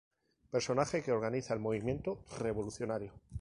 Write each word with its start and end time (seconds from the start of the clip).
Personaje 0.49 1.03
que 1.03 1.11
organiza 1.11 1.53
el 1.53 1.59
movimiento 1.59 2.23
revolucionario. 2.39 3.13